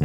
[0.00, 0.04] ア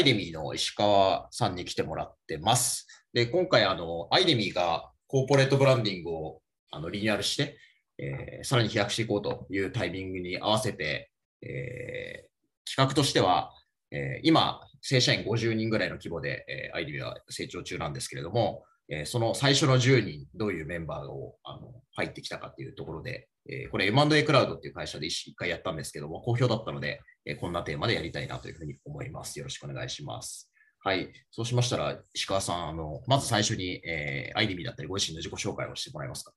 [0.00, 2.86] イデミーの石川さんに来てもらってます。
[3.12, 7.56] で、今回、あの、アイデミーがコーポレートブランディングをあのリニューアルして、
[7.98, 11.10] えーさらに飛躍していこうというタイミングに合わせて、
[11.42, 12.28] えー
[12.68, 13.52] 企画としては、
[13.90, 29.38] えー今、正社員50人ぐらいの規模で、えアイデミーは成長中なんですけれども、えその最初の10人、どういうメンバーをあの入ってきたかっていうところで、えーこれ M&A クラウドっていう会社で一回やったんですけども、好評だったので、えーこんなテーマでやりたいなというふうに思います。
[29.38, 30.50] よろしくお願いします。
[30.84, 31.08] はい。
[31.30, 36.32] そうしましたら、石川さん、あのまず最初に、えー、アイデミーだったり、ご自身の自己紹介をしてもらえますか？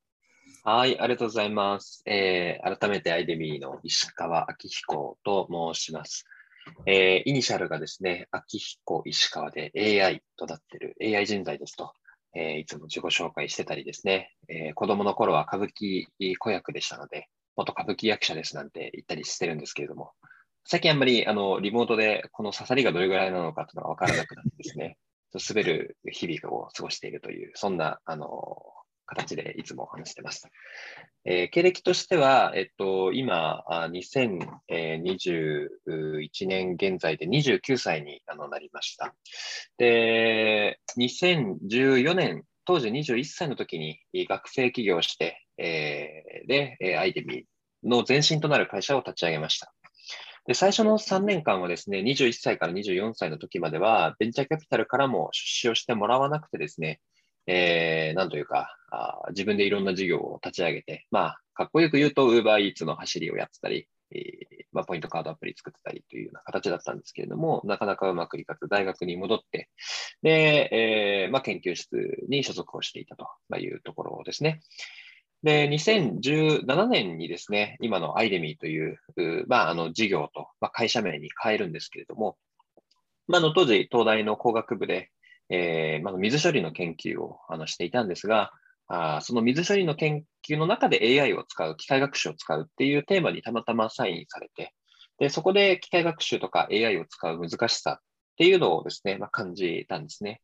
[0.63, 2.01] はい、ありがとうございます。
[2.05, 6.25] えー改めてアイデミーの石川明彦と申します。
[6.85, 11.93] えーイニシャルがですね、明彦石川で AI となっている AI 人材ですと、
[12.33, 16.05] えーいつも自己紹介してたりですね、えー子供の頃は歌舞伎
[16.37, 20.11] 子役でしたので、元歌舞伎役者ですなんて言ったりしてるんですけれども、
[20.65, 24.97] 最近あんまりあのリモートでこの刺さりがどれぐらいなのかというのが分からなくなってですね、
[25.49, 28.27] 滑る日々を過ごしているという、そんなあの
[29.15, 30.47] 形でいつも話してます。
[31.25, 39.13] えー経歴としては、えっと、今、あ2021年現在で29歳にあのなりました。
[39.77, 49.73] で、2014年、当時21歳の時に学生起業して、えーで、えアイデミーの前身となる会社を立ち上げました。
[50.47, 56.99] で、最初の3年間はですね、21歳から24歳の時までは、ベンチャーキャピタルからも出資をしてもらわなくてですね、
[57.53, 69.69] えーなんというかあ、自分でいろんな事業を立ち上げて、まあ、かっこよく言うと、UberEats の走りをやってたり、えーまあ、ポイントカードアプリ作ってたりというような形だったんですけれども、なかなかうまくいかず、大学に戻って、
[70.21, 74.61] で、えーまあ、研究室に所属をしていたというところですね。
[75.43, 78.99] で、2017年にですね、今のアイデミーという、
[79.47, 82.37] まあ、あの事業と、まあ、会社名に変えるんですけれども、
[83.27, 85.09] ま、あの当時、東大の工学部で、
[85.51, 88.51] えーまあ、水処理の研究をあのしていたんですが、
[88.87, 94.73] あその水処理の研究の中で AI を使う、機械学習を使うっていうテーマにたまたまサインされて、
[95.19, 98.03] でそこで機械学習とか AI を使う難しさっ
[98.37, 100.41] ていうのをですね、まあ、感じたんですね。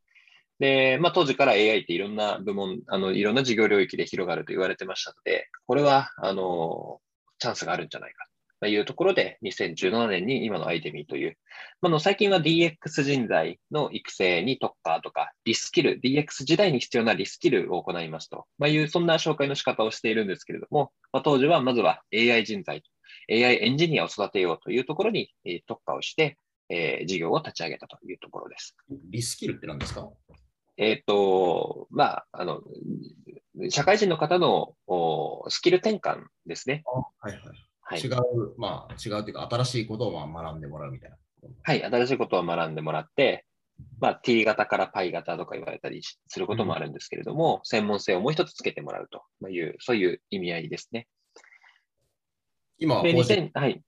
[0.59, 6.99] で、まあ、当時から AI っていろんな部門、あのいろんな事業領域で広がると言われてましたので、これはあの
[7.39, 8.26] チャンスがあるんじゃないか
[8.65, 11.37] いうところで、2017年に今のアイデミーという、
[11.79, 22.81] まあ、の最近は DX 人材の育成に特化とか、リスキル、DX 時代に必要なリスキルを行いますと、まあ、いう、そんな紹介の仕方をしているんですけれども、まあ、当時はまずは AI 人材、
[23.31, 26.37] AI エンジニアを育てようというところに、えー特化をして、
[26.69, 28.75] えー事業を立ち上げたというところです。
[29.11, 30.09] リスキルって何ですか？
[30.77, 32.61] えっ、と、まあ、あの、
[33.69, 36.83] 社会人の方のおスキル転換ですね。
[37.19, 37.41] はいはい。
[37.89, 38.07] はい違。
[38.07, 41.17] う、まあ、違うというか、新しいことをまあ学んでもらうみたいな。
[41.63, 41.83] はい。
[41.83, 43.45] 新しいことを学んでもらって、
[44.01, 51.07] まあ、T 型から Pi 型とか言われたりしすることもあるんですけれども、専門性をもう一つつけてもらうという、そういう意味合いですね。
[52.79, 53.81] で、今は法人2000、はい。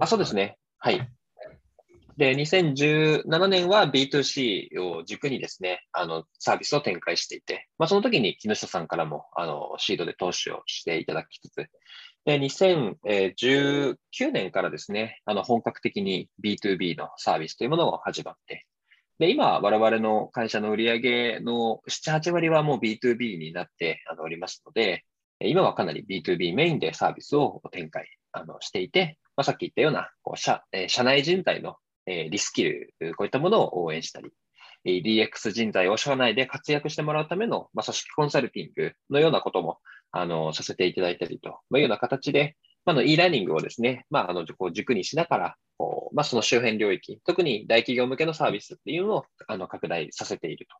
[0.00, 0.34] あ、そうです。
[0.34, 0.58] ね。
[0.78, 1.08] はい。
[2.18, 11.68] で、2017年は B2C を軸にですね、あの、サービスを展開していて、まあ、その時に木下さんからも、あの、シードで投資をしていただきつつ、で、
[12.36, 13.96] 2019
[14.32, 18.66] 年からですね、あの、本格的に B2B のサービスというものが始まって、
[19.18, 25.04] で、今、我々の会社の売上の7、8割はもう B2B になっておりますので、
[25.40, 34.32] 今はかなり B2B メインでサービスを展開あのしていて、まあ、さっき言ったようなこう社社内人材のリスキル、こういったものを応援したり、
[34.84, 39.78] DX 人材を社内で活躍してもらうための、まあ、組織コンサルティングのようなことも
[40.10, 50.76] あのさせていただいたりと、まあ、いうような形で、まあ、あの e ラーニングをですね、まあ、あのこう軸にしながら、こうまあ、その周辺領域、特に大企業向けのサービスっていうのをあの拡大させていると。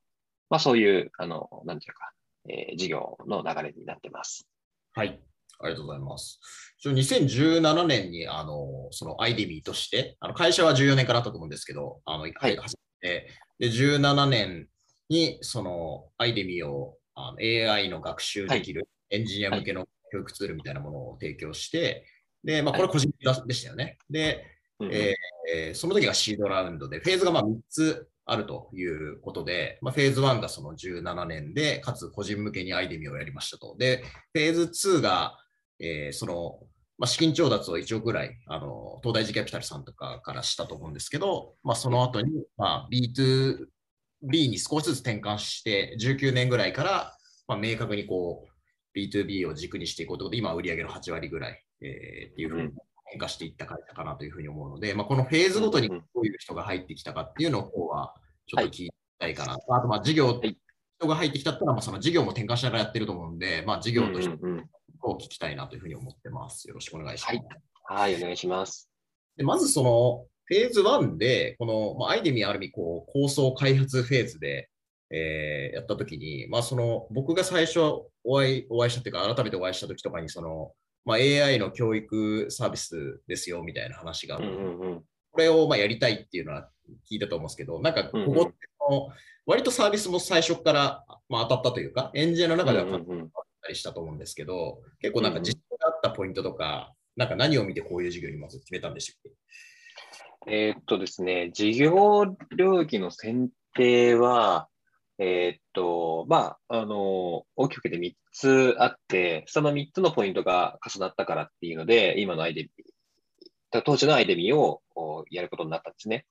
[0.51, 2.13] まあ、そういう、あの、なんていうか、
[2.49, 4.49] えー事業の流れになってます。
[4.95, 5.21] はい。
[5.61, 6.41] ありがとうございます。
[6.79, 13.29] 一応2017年に、あの、そのアイデミーとして、あの会社は14年からあったと思うんですけど、あの、一回始めて、
[13.59, 14.69] で、17年
[15.09, 22.05] に、そのアイデミーをあの AI の学習できるエンジニア向けの教育ツールみたいなものを提供して、
[22.45, 23.99] で、まあ、これ個人的でしたよね。
[24.11, 24.45] で、
[24.81, 25.15] うんえー
[25.51, 33.75] えーその時がシードラウンドで、フェーズがまあ3つあるということで、まあ、フェーズ1がその17年で、かつ個人向けにアイデミーをやりましたと。
[33.79, 35.37] で、フェーズ2が、
[35.81, 36.61] えーその、
[36.99, 47.17] まあ、資金調達を1億ぐらい、あの、東大寺キャピタルさんとかからしたと思うんですけど、まあ、その後に、まあ、B2B に少しずつ転換して、19年ぐらいから、
[47.47, 48.58] まあ、明確にこう、
[48.97, 52.73] B2B を軸にしていこうということで、今売上の8割ぐらい、えーっていうふうに
[53.07, 58.15] 変化していった会社かなというふうに思うので、まあ、このフェーズごとにどういう人が入ってきたかっていうのを、今日は
[58.47, 59.55] ちょっと聞きたいかな。
[59.55, 60.59] あと、まあ、事業、い
[60.99, 64.37] 人が入ってきたったら、まあ、その事業も転換しながらやってると思うんで、まあ、事業として
[65.03, 66.69] を聞きたいなというふうに思ってます。
[66.69, 67.37] よろしくお願いします。
[67.37, 67.47] はい
[67.91, 68.91] はい、お願いします。
[69.37, 74.71] でまずそのフェーズ1で、この、まあ、アイデミある意味こう構想開発フェーズで、
[75.11, 77.81] えーやったときに、まあ、その僕が最初
[78.25, 80.73] お会いお会いしたというか、改めてお会いしたときとかにその、
[81.05, 85.03] まあ、AI の教育サービスですよみたいな話が、うんうんうん。
[85.31, 86.69] これをまあやりたいっていうのは
[87.11, 89.09] 聞いたと思うんですけど、なんかここってその
[89.47, 93.31] 割とサービスも最初から、まあ、当たったというか、エンジニアの中ではうんうんうん。
[93.59, 99.33] ったりしたと思うんですけど、結構なんか実際があったポイントとか、なんか何を見てこういう授業にまず決めたんでしたっ
[100.47, 100.51] け？
[100.51, 102.25] えーっとですね、事業
[102.57, 104.69] 領域の選定は、
[105.19, 114.81] えーっと、まあ、あの、大きく分けて3つあって、その3つのポイントが重なったからっていうので、今のアイデミー当時のアイデミーを
[115.31, 116.25] やることになったんですね。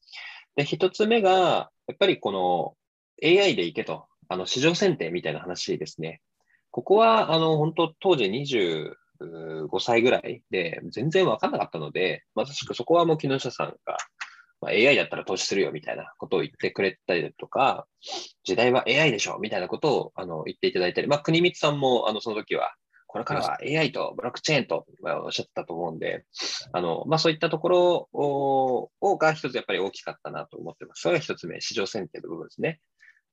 [0.55, 2.75] で、1つ目が、やっぱりこの
[3.23, 6.21] AI でいけと、あの、市場選定みたいな話ですね。
[6.71, 13.97] ここは、あの、本当当時25歳ぐらいで、全然わかんなかったので、まさしくそこはもう木下さんが、
[14.61, 17.87] まあ、AI だったら投資するよみたいなことを言ってくれたりだとか、
[18.43, 22.73] 時代は AI でしょみたいなことをあの言っていただいたり、まあ、国光さんもあのその時は、
[23.07, 24.85] これからは AI とブロックチェーンと
[25.23, 26.25] おっしゃってたと思うんで、
[26.73, 31.01] あのまあ、そういったところををが一つやっぱり大きかったなと思ってます。
[31.01, 32.79] それが一つ目、市場選定の部分ですね。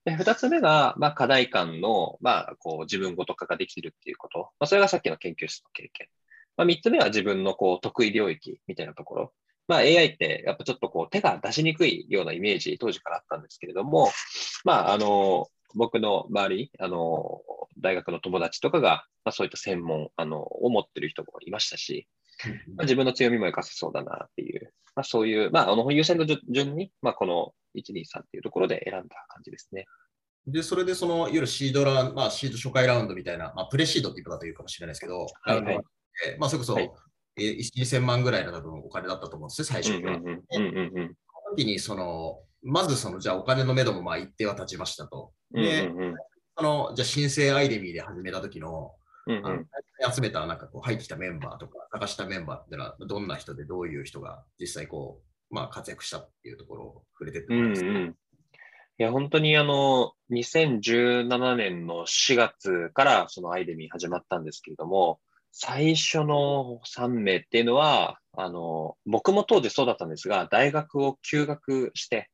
[0.05, 4.39] で、二つ目が、まあ、課題感の、まあ、こう、自分ごと化ができるっていうこと。
[4.59, 6.07] まあ、それがさっきの研究室の経験。
[6.57, 9.33] まあ、三つ目は自分の、こう、得意領域みたいなところ。
[9.67, 14.09] まあ、AI って、やっぱちょっとこう、手が出しにくいようなイメージ、当時からあったんですけれども、
[14.63, 17.41] まあ、あの、僕の周り、あの、
[17.79, 22.07] 大学の友達とかが、まあ、そういった専門、あの、を持ってる人もいましたし、
[22.75, 29.85] まあ、自分の強みも活かせそうだなっていう、まあ、そういう、まあ、あの、優先の順順に、まあ、この1、2、3っていうところで選んだ感じですね。
[30.47, 35.79] で、それでその、いわゆるシードラまあ、シード初回ラウンドみたいな、まあ、プレシードっていう方というかもしれないですけど、はいはい
[36.39, 36.91] まあ、それこそ、はい
[37.37, 40.15] えー1、2000万ぐらいの多分お金だったと思うんですよ、最初には。
[40.15, 41.15] うんうんうんうんうん
[41.45, 45.31] その時に、その、まずその、じゃあお金のめどもまあ一定は立ちましたと。
[45.53, 45.91] うんで、
[46.57, 48.93] その、じゃあ申請アイデミーで始めた時の、
[49.27, 49.45] あのうん。
[49.45, 49.67] うん
[50.13, 58.03] 集めたなんかこう入ってきたメンバーとか、探したメンバーってのは、どんな人でどういう人が実際こう、まあ活躍したっていうところを触れてってうもらえますか、んうん。
[58.07, 58.13] い
[58.97, 65.19] や、本当にあの、2017年の4月からそのアイデミー始まったんですけれども、
[65.57, 72.29] 最初の3名っていうのは、あの、僕も当時そうだったんですが、大学を休学して、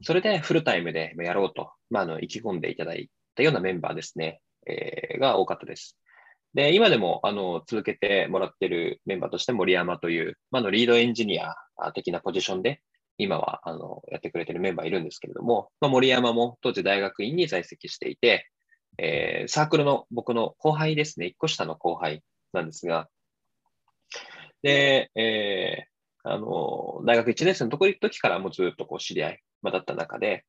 [0.00, 5.98] それでフルタイムでやろうと、まあ、あの、意気込んでいただいたようなメンバーですね、えーが多かったです。
[6.54, 11.54] で、今でも、あの、続けてもらってるメンバーとして森山という、まあ、の、リードエンジニア
[11.92, 12.80] 的なポジションで、
[13.18, 18.48] 今は、あの、やってくれてるメンバーいるんですけれども、まあ、森山も当時大学院に在籍していて、
[18.96, 22.22] えーサークルの僕の後輩ですね、一個下の後輩
[22.52, 23.08] なんですが、
[24.62, 25.92] で、えー
[26.24, 30.44] あの、大学1年生のところ時からもうずっとこう知り合い、だった中で、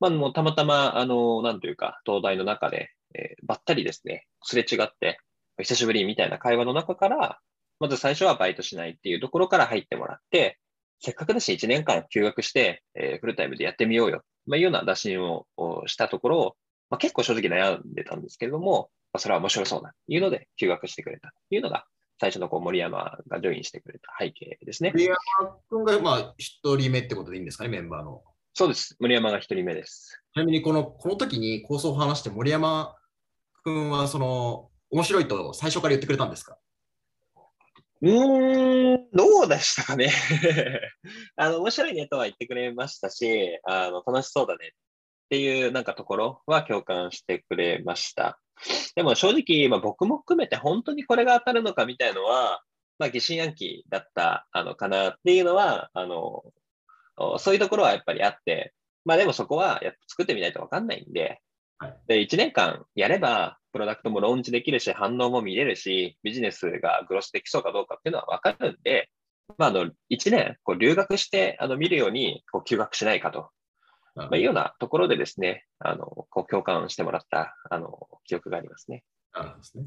[0.00, 5.18] まあ、もうたまたま、あの、なんというか、東大の中で、えーばったりですね、すれ違って、
[5.58, 7.38] 久しぶりみたいな会話の中から、
[7.80, 10.58] まず最初はバイトしないっていうところから入ってもらって、
[11.00, 15.46] せっかくだし1年間休学して、えーフルタイムでやってみようよ、まあ、いうような打診を
[15.86, 16.56] したところ、
[16.90, 21.86] まあ、結構正直悩んでたんですけれども、まあ、それは面白そうだというので休学してくれたというのが、
[22.20, 24.90] 最初のこう森山がジョインしてくれた背景ですね。
[24.92, 25.16] 森山
[25.70, 28.22] 君がまあ一人目ってことでいいんですかね、メンバーの。
[28.54, 28.96] そうです。
[28.98, 30.20] 森山が一人目です。
[30.34, 32.96] ちなみにこのこの時に構想を話して森山
[33.62, 36.58] 君はその面白いと最初から言ってくれたんですか？
[38.00, 40.10] うーん、どうでしたかね。
[41.36, 44.72] あの、面白いねとは言ってくれましたし、あの、楽しそうだね
[45.28, 48.40] っていうなんかところは共感してくれました。
[48.96, 52.62] でも正直、まあ、僕も含めて本当にこれが当たるのかみたいのは、
[52.98, 56.42] まあ、疑心暗鬼だったあのかなっていうのは、あの、
[57.38, 58.72] そういうところはやっぱりあって、
[59.04, 61.40] まあでもそこはやっぱ作ってみないとわかんないんで、
[61.78, 69.10] はいで、1年間やれば、プロダクトもローンチできるし、反応も見れるし、ビジネスがグロスできそうかどうかっていうのはわかるんで、
[69.56, 73.50] まあ、あの、1年、こう留学して、あの、見るように、こう、休学しないかと、
[74.24, 79.04] まあ、いうようなところでですね、あの、こう、共感してもらった、あの、記憶がありますね。
[79.32, 79.84] なるほどですね。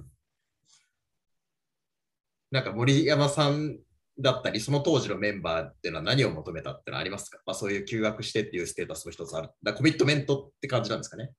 [2.52, 3.80] なんか森山さん
[4.20, 9.50] だったり、その当時のメンバーっていうのは何を求めたってのはありますか、まあ、そういう休学してっていうステータスも一つある。
[9.64, 11.32] だコミットメントって感じなんですかね？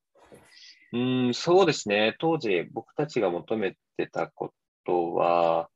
[0.93, 0.99] う
[1.31, 2.17] ん、そうですね。
[2.19, 4.55] 当時、僕たちが求めててたこ
[4.87, 5.69] とは、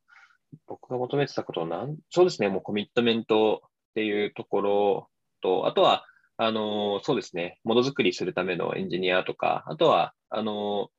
[0.66, 5.08] 僕が求めてたことはなん、そうですね、もうコミットメントっていうところ
[5.42, 6.06] と、あとは、
[6.38, 10.90] あの、そうですね、ものづくりするためのエンジニアとか、あとは、あの、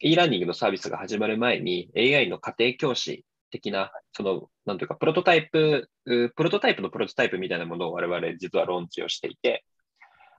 [0.00, 9.64] e ラーニングのサービスが始まる前に AI の家庭教師的な、その、なんというか、プロトタイプ、プロトタイプのプロトタイプみたいなものを我々実はローンチをしていて、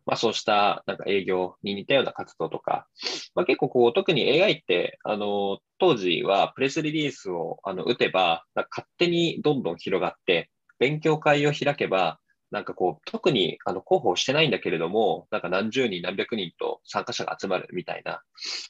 [0.05, 2.87] まあそうしたなんか営業に似たような活動とか、
[3.35, 12.19] まあ結構こう、特に AI って、あの、当時はプレスリリースをあの打てば、勝手にどんどん広がって、勉強会を開けば、
[12.51, 18.21] なんかこう、特にあの広報してないんだけれども、なんか何十人、何百人と参加者が集まるみたいな、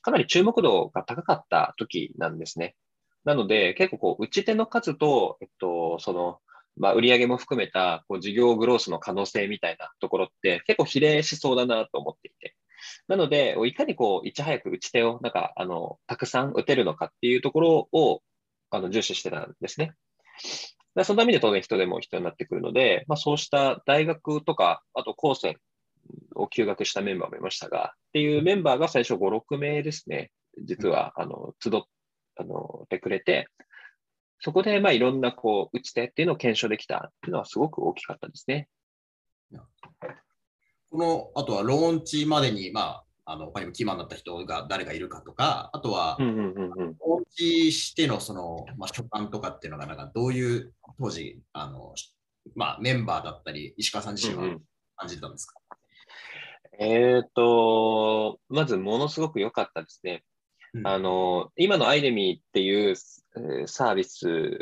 [0.02, 2.76] かなり注目度が高かった時なんですね。
[3.26, 6.40] なので、結構こう、打ち手の数と、えっと、その、
[6.78, 12.56] まあ、売上も含めたこう事業グロースの可能性みたいなところって結構比例しそうだなと思っていて。
[13.10, 18.22] なので、いかにこう、いち早く打ち手をなんか、あの、たくさん打てるのかっていうところを、
[18.70, 19.94] あの、重視してたんですね。
[20.96, 25.56] でそのために当然人でも必要になってくるので、まあ、そうした大学とか、あと高専
[26.36, 30.32] を休学したメンバーもいましたが、っていうメンバーが最初5、6名ですね、
[30.64, 31.70] 実は、あの、集
[32.36, 33.48] あのてくれて、
[34.40, 38.70] そこで、まあ、いろんな、こう、打ち手っていうのを検証できたっていうのはすごく大きかったですね。
[40.92, 51.94] この、あとはローンチまでに、まあ、あの他にもキーマンになった人が誰がいるかとか、あとは、ローンチしてのその、まあ、所感とかっていうのが、なんかどういう当時、あの
[52.56, 54.58] まあ、メンバーだったり、石川さん自身は
[54.96, 55.60] 感じたんですか、
[56.80, 60.24] うんうん、えっ、ー、と、まずものすごく良かったですね。
[60.84, 62.96] あの、今のアイデミーっていう
[63.68, 64.58] サービス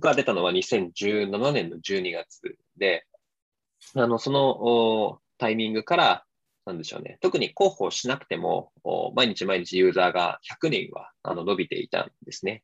[0.00, 3.06] が出たのは2017年の12月で、
[3.94, 6.24] あの、そのタイミングから、
[6.64, 7.18] なんでしょうね。
[7.20, 8.72] 特に広報しなくても、
[9.14, 12.62] 毎日毎日ユーザーが100人はあの伸びていたんですね。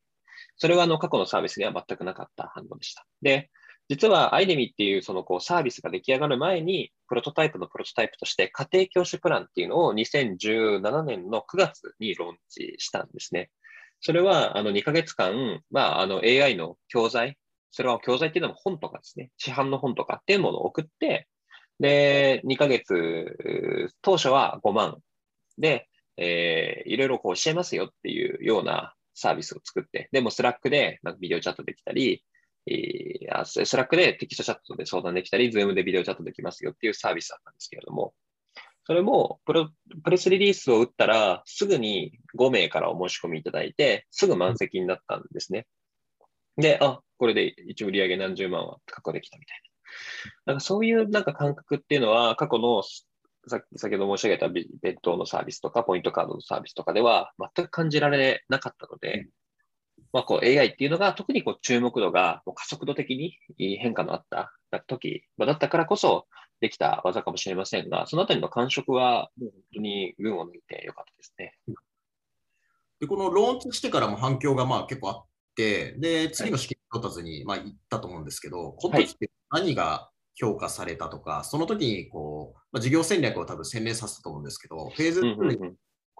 [0.57, 3.07] それはあの過去のサービスには全くなかった反応でした。
[3.23, 3.50] で、
[3.88, 13.50] 実はアイデミっていうそのこうサービスが出来上がる前に、プロトタイプのプロトタイプとして家庭教師プランっていうのを2017年の9月にローンチしたんですね。
[14.00, 17.37] それはあの2ヶ月間、まあ、あの AI の教材、
[17.71, 21.26] それは教材っていうのは本とかですね、市販の本とかっていうものを送って、
[21.80, 24.99] で、2ヶ月、当初は5万
[25.58, 32.25] で、えー、いろいろこう教えますよっていうようなサービスを作って、でも Slackでなんかビデオチャットできたり、
[32.66, 38.12] えー、 Slackでテキストチャットで相談できたり、 Zoomでビデオチャットできますよっていうサービスだったんですけれども、
[38.85, 39.68] それもプロ
[40.02, 45.66] プレスリリースを打ったら、すぐに5名からお申し込みいただいて、すぐ満席になったんですね。
[46.56, 49.77] で、あ、これで一応売上げ何十万は確保できたみたいな。
[50.47, 59.28] なんかそういうなんか感覚っていうのは、過去のさ先ほど申し上げた弁当のサービスとか、ポイントカードのサービスとかでは全く感じられなかったので、
[60.12, 63.16] まあ、こう AI っていうのが特にこう注目度が加速度的
[63.59, 64.52] に変化のあった
[64.87, 66.26] 時、まあ、だったからこそ
[66.61, 71.54] できた技かもしれませんが、そのあたりの感触はもう本当に群を抜いてよかったですね。
[73.00, 85.72] でこのローンチしてからも反響がまあ結構あって、で次の資金調達にまあ行ったと思うんですけど、この時って何が評価されたとか、はい、その時にこう、まあ、事業戦略を多分洗練させたと思うんですけど、フェーズ2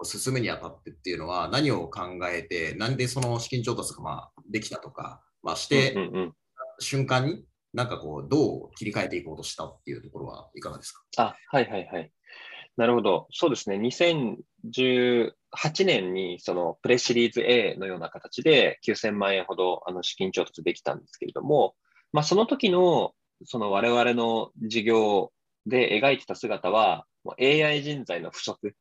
[0.03, 5.95] 進むにあたってっていうのは何を考えて、なんでその資金調達がまあできたとか、まあ、して、
[6.79, 7.43] 瞬間に
[7.73, 11.03] なんかこう、どう切り替えていこうとしたっていうところはいかがですか？
[11.17, 12.11] あ、はいはいはい。
[12.77, 13.27] なるほど。
[13.31, 13.77] そうですね。
[13.77, 15.31] 2018
[15.85, 21.75] 年にそのプレシリーズ A のような形で9000万円ほどあの資金調達できたんですけれども、
[22.13, 23.13] まあ、その時の
[23.45, 25.31] その我々の事業
[25.65, 27.05] で描いてた姿は、
[27.39, 28.73] AI 人材の不足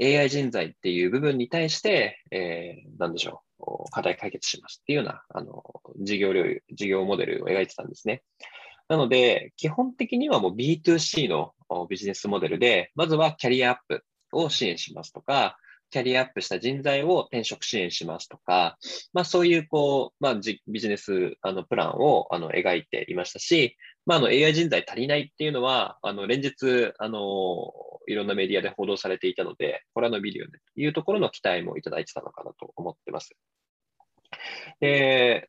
[0.00, 5.62] AI 人材っていう部分に対して、えー、なんでしょう、課題解決しますっていうような、あの、
[6.00, 8.22] 事業領域、事業モデルを描いてたんですね。
[8.90, 11.54] なので、基本的にはもう B2C の
[11.88, 15.56] ビジネスモデルで、まずはキャリアアップを支援しますとか、
[15.90, 18.78] キャリアアップした人材を転職支援しますとか、
[19.12, 27.72] まあそういうこう、まあビジネスあのプランをあの描いていましたし、まああの AI 人材足りないっていうのは、あの連日、あの、
[28.08, 33.36] いろんなメディアで報道されていたので、これは伸びるよねというところの期待もいただいてたのかなと思ってます。
[34.80, 35.48] で、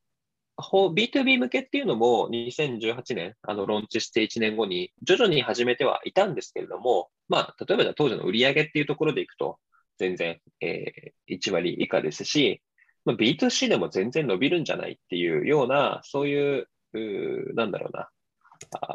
[0.70, 9.60] B2B 向けっていうのも2018年、あの、ローンチして1年後に徐々に始めてはいたんですけれども、まあ、例えば当時の売り上げっていうところでいくと、
[9.98, 12.62] 全然、えー、1割以下ですし、
[13.06, 18.10] まあ、B2C でも全然伸びるんじゃないっていうような、そういう、うなんだろうな、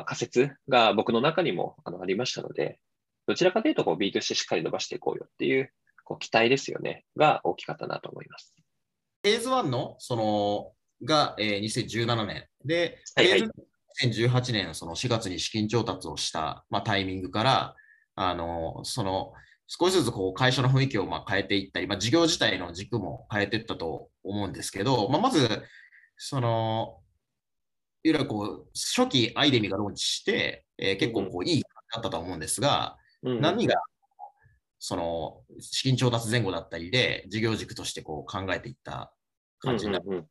[0.04, 2.78] 仮説が僕の中にもあのありましたので、
[3.26, 5.72] どちらかというとこう B2C しっかり伸ばしていこうよっていう
[6.04, 8.54] こう期待ですよね、が大きかったなと思います。
[9.22, 10.72] フェーズ1の、その、
[11.02, 12.46] が、えー、2017年。
[12.64, 13.66] で、はいはいフェーズ
[14.02, 17.74] 2018年、その4月に資金調達をした、まあ、タイミングから、
[18.14, 19.32] あの、その、
[19.66, 25.62] 少しずつこう会社の雰囲気をまあ変えていったり、まあ、事業自体の軸も変えていったと思うんですけど、まあ、まず、
[26.16, 27.00] その、
[28.04, 33.74] いわゆるこう、初期アイデミがローンチして、えー結構こういい感じだったと思うんですが、うん何が、
[34.78, 39.12] その、資金調達前後だったりで、事業軸としてこう考えていった
[39.58, 40.04] 感じになる。
[40.06, 40.26] うんうんうん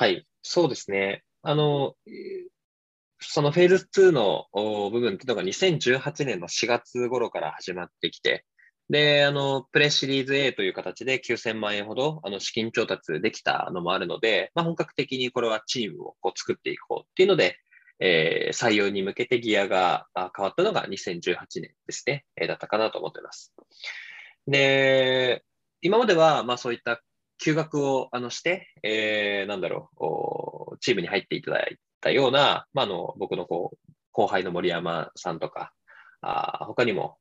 [0.00, 1.24] はい、そうですね。
[1.42, 1.94] あの、
[3.20, 4.46] そのフェーズ2の
[4.90, 8.46] 部分っていうのが2018年の4月頃から始まってきて、
[8.88, 17.58] で、あの、プレシリーズ A という形で9000万円ほど、あの、資金調達できたのもあるので、まあ、本格的にこれはチームをこう作っていこうっていうので、
[17.98, 23.52] えー採用に向けてギアが変わったのが2018年ですね、えだったかなと思っています。
[24.46, 25.44] で、
[25.82, 27.02] 今までは、まあそういった
[27.42, 29.90] 休学をあのして、えーなんだろ
[30.72, 35.72] う、チームに入っていただいたような、まあ、あの僕のこう後輩の森山さんとか、
[36.20, 37.16] あ他にも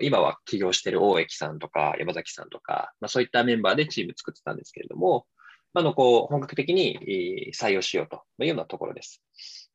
[0.00, 5.26] 今は起業している大駅さんとか山崎さんとか、まあ、そういったメンバーでチーム作ってたんですけれども、
[5.74, 9.22] まあのこう本格的に採用しようというようなところです。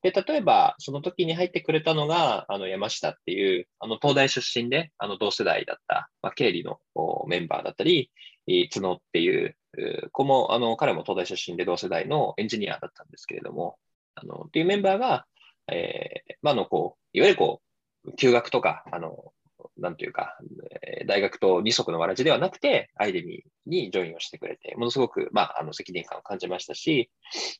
[0.01, 6.77] で、例えば、その時に入ってくれたのが、あの、山下っていう、あの、東大出身で、あの、同世代だった、まあ、経理の
[7.27, 8.11] メンバーだったり、
[8.71, 9.55] 角っていう
[10.11, 13.77] 子も、あの、彼も東大出身で同世代のエンジニアだったんですけれども、
[14.15, 15.25] あの、っていうメンバーが、
[15.67, 17.61] えーまあ、の、こう、いわゆるこ
[18.05, 19.33] う、休学とか、あの、
[19.77, 20.37] なんというか、
[21.07, 27.09] 大学と二足のわらじではなくて、アイデミーにジョインをしてくれて、ものすごく、まあ、あの、責任感を感じましたし、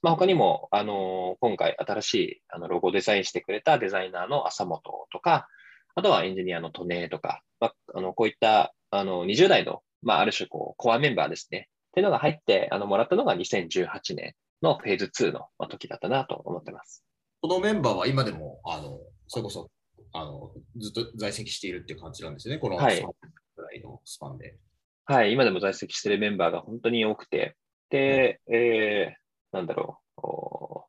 [0.02, 5.48] まあ、他にも、あの、今回新しいあのロゴをデザインしてくれたデザイナーの浅本とか、
[5.96, 11.68] あとはエンジニアのトネとか、まあ、あの、こういった、あの、20代の、まあ、ある種、こう、コアメンバーですね。
[11.90, 17.04] っていうのが入って、あの、もらったのが2018年のフェーズ2のまあ時だったなと思ってます。
[17.42, 19.70] このメンバーは今でも、あの、それこそ、
[20.14, 23.08] あの、ずっと在籍しているっていう感じなんですよね、この3はい年
[23.56, 24.58] ぐらいのスパンで。
[25.06, 27.56] はい、今でも在籍しているメンバーが本当に多くて、
[27.90, 30.85] で、えー、なんだろう、お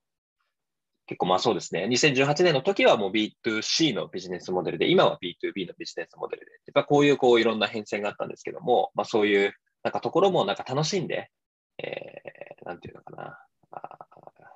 [1.07, 11.31] 結構まあそうですね、2018年の時はもう B2C のビジネスモデルで、今は B2B のビジネスモデルで、やっぱこういうこういろんな変遷があったんですけども、まあそういうなんかところもなんか楽しんで、
[11.79, 13.39] えー、なんていうのかな、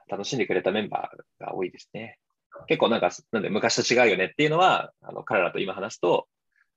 [0.08, 2.18] 楽しんでくれたメンバーが多いですね。
[2.66, 6.26] 結構なんか、なんで昔と違うよねっていうのは、あの彼らと今話すと、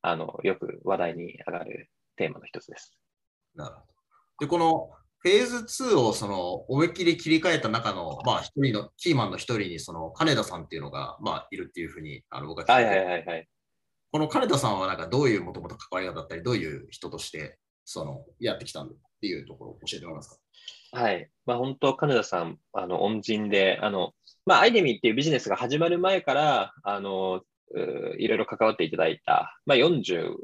[0.04, 2.94] あの、よく話題に上がるテーマの一つです。
[3.56, 3.88] なるほど。
[4.40, 4.92] で、この
[5.24, 13.48] フェーズ2をその思いっきり切り替えた中の、まあ、一人の、キーマンの一人に、その金田さんっていうのが、まあ、いるっていうふうに、あの僕は聞いて、はいはいはいはい。
[14.12, 20.30] この金田さんはなんかどういうもともと関わり方だったり、どういう人として、その、やってきたんだっていうところを教えてもらえます
[20.92, 21.00] か？
[21.00, 21.30] はい。
[21.46, 24.12] まあ本当、金田さん、あの、恩人で、あの、
[24.46, 27.46] まあ、アイデミーっていうビジネスが始まる前から、あの、う
[28.18, 30.36] いろいろ関わっていただいた、まあ、45、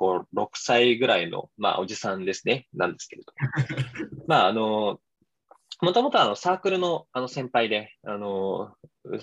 [0.00, 3.32] 6歳ぐらいの、まあ、おじさんですね、なんですけれど。
[4.26, 5.00] まあ、あの、
[5.80, 8.74] もともとあのサークルのあの先輩で、あの、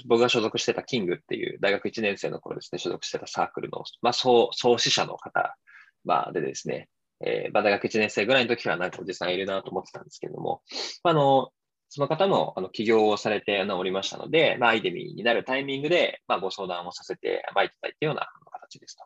[0.06, 5.58] 僕が所属してたキングっていう大学1年生の頃ですね、所属してたサークルの、まあ、創創始者の方、
[6.06, 6.88] まあ、でですね、
[7.26, 10.62] えーまあ、大学1年生ぐらいの時はなんかおじさんいるなと思ってたんですけれども、
[11.04, 11.50] まあ、あの、
[11.96, 19.06] その方もあの起業をされておりましたので、まあ、アイデミーになるタイミングで、まあ、ご相談をさせて、まあ、いただいたような形ですと。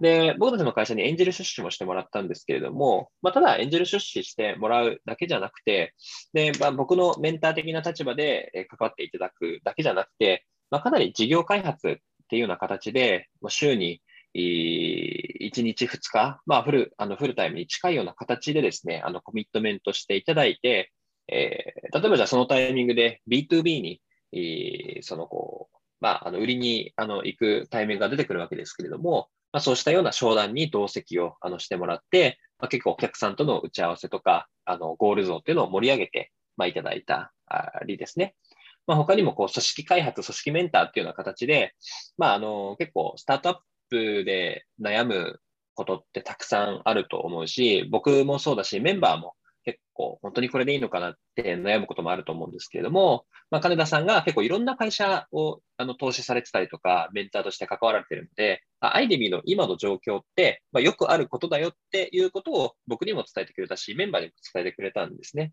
[0.00, 5.92] で、僕たちの会社にエンジェル出資もしてもらったんですけれども、まあ、ただエンジェル出資してもらうだけじゃなくて、
[6.32, 11.96] で、まあ、僕のメンター的な立場で関わっていただくだけじゃなくて、まあ、かなり事業開発っ
[12.28, 14.02] ていうような形で、まあ、週に
[14.36, 20.92] 1日2日、まあ、フルあのフルタイムに近いような形でですね、あのコミットメントしていただいて、
[21.28, 37.32] えー例えばじゃあそのタイミングで B2B に、えーそのこう、まあ、あの売りにあの行くタイミングが出てくるわけですけれども、まあ、そうしたような商談に同席をあのしてもらって、まあ、結構お客さんとの打ち合わせとか、あのゴール像っていうのを盛り上げて、まあ、いただいた
[37.86, 38.34] りですね。
[38.86, 41.74] まあ、他にもこう組織開発、組織メンターっていうような形で、
[42.18, 43.56] まあ、あの結構スタートアッ
[43.90, 45.40] プで悩む
[45.74, 65.52] ことってたくさんあると思うし、僕もそうだし、メンバーも結構本当にこれでいいのかなって悩むこともあると思うんですけれども、まあ、金田さんが結構いろんな会社をあの投資されてたりとか、メンターとして関わられてるので、あアイデミーの今の状況って、まあ、よくあることだよっていうことを僕にも伝えてくれたし、メンバーにも伝えてくれたんですね。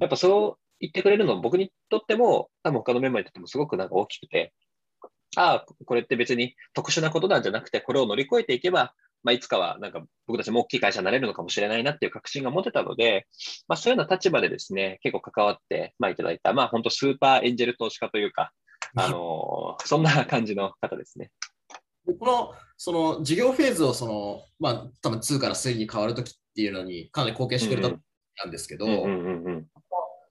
[0.00, 4.52] やっぱそう言ってくれるの僕にとっても、多分他のメンバーにとってもすごくなんか大きくて、
[5.36, 8.94] ああ、これって別に特殊なことなんじゃなくて、これを乗り越えていけば、
[9.28, 13.26] まあ、いつかはなんか僕たちも大きい会社になれるのかもしれないなっていう確信が持てたので、
[13.68, 18.52] まあ、そういうような立場でですね、結構関わって、まあ、いただいた、まあ、本当スーパーエンジェル投資家というか、
[18.96, 21.30] あのー、そんな感じの方ですね。
[22.18, 28.86] この、その事業フェーズを、その、まあ、多分2から3に変わるときっていうのにかなり貢献してくれたんですけど、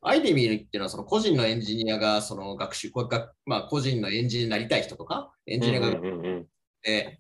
[0.02, 2.90] アイデミーっていうのはその個人のエンジニアがその学習、
[3.46, 5.92] まあ、個人のエンジニアになりたい人とか、エンジニアが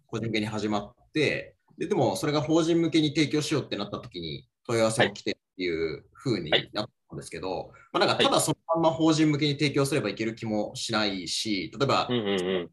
[0.07, 12.69] 個人向けに始まって、ででもそれが法人向けに提供しようってなったときに問い合わせが来てっていうふうになったんですけど、はい、まあ、なんかただそのまま法人向けに提供すればいける気もしないし、例えば、うんうんうん。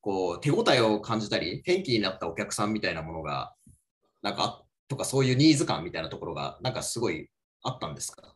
[0.00, 3.54] こう手応えを感じたり、転機になったお客さんみたいなものが、
[4.20, 7.30] なんか、とかそういうニーズ感みたいなところが、なんかすごい
[7.62, 8.34] あったんですか？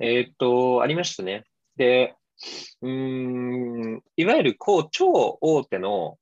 [0.00, 1.44] えー、っと、ありましたね。
[1.76, 2.16] で、
[2.82, 6.18] うん、いわゆるこう超大手の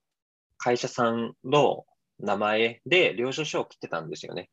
[0.58, 1.86] 会社さんの
[2.22, 4.48] 名前で領収書を切ってたんですよね。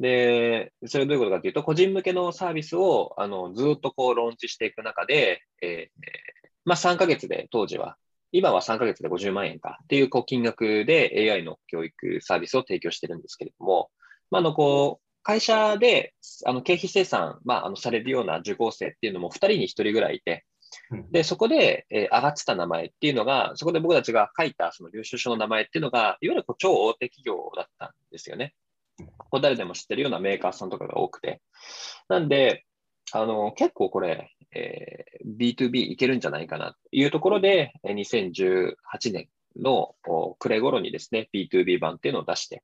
[0.00, 7.96] で、それはどういうことかというと、個人向けのサービスをあのずっとこうローンチしていく中で、えーまあ、3ヶ月で当時は
[8.32, 13.90] 今は3ヶ月で50万円かっていうこう金額で AI の教育サービスを提供してるんですけれども、
[14.30, 20.44] まあ、のこう会社であの経費生産、まあ、あのされるような受講生っていうのも2人に1人ぐらいいて、
[21.10, 28.54] でそこで、えー、上がってた名前っていうのが、そこで僕たちが書いたその領収書の名前っていうのが、いわゆるこう超大手企業だったんですよね。
[29.18, 31.40] こう誰でも知ってるようなメーカーさんとかが多くて。
[32.08, 32.64] なんで、
[33.12, 38.74] あの結構これ、えー、B2B いけるんじゃないかなというところで、2018
[39.12, 39.94] 年の
[40.38, 42.62] 暮れ頃にですね、B2B 版っていうのを出して、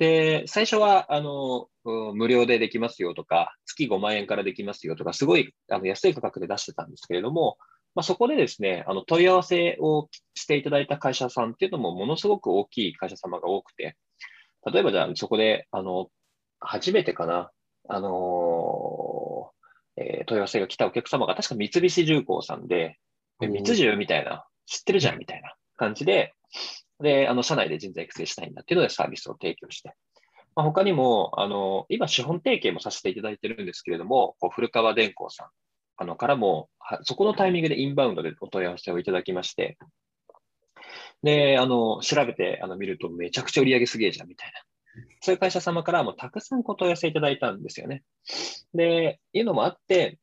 [0.00, 7.58] で、最初は、あの、無料でできますよとか、月5万円からできますよとか、すごいあの安い価格で出してたんですけれども、
[7.94, 13.98] まあ、そこでですね、あの問い合わせをしていただいた会社さんっていうのもものすごく大きい会社様が多くて、
[14.72, 16.08] 例えばじゃあそこで、あの、
[16.60, 17.50] 初めてかな、
[17.86, 19.50] あの
[19.96, 22.96] えー、問い合わせが来たお客様が確か三菱重工さんで、
[23.38, 26.32] 三重みたいな、知ってるじゃんみたいな感じで、
[27.00, 29.94] で、あの、社内で人材育成したいんだっていうのでサービスを提供して、
[30.54, 35.48] まあ、他にも、あの、今、資本提携もさせていただいてるんですけれども、こう古川電工さん
[35.96, 36.70] あのからも、
[37.02, 39.76] そこのタイミングでインバウンドでお問い合わせをいただきまして、
[41.22, 45.04] で、あの、調べてあの見るとめちゃくちゃ売り上げすげえじゃんみたいな。
[45.20, 48.02] そういう会社様からもたくさんお問い合わせいただいたんですよね。
[48.72, 50.18] で、いうのもあって、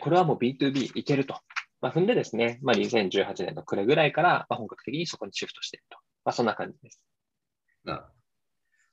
[0.00, 1.38] これはもう B2B いけると。
[1.82, 5.98] まあ、踏んでですね、まあ、2018年の暮れぐらいから、まあ、本格的にそこにシフトしていると。
[6.24, 7.02] まあ、そんな感じです。
[7.84, 8.08] な